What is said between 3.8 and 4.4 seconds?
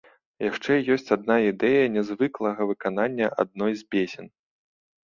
з песень.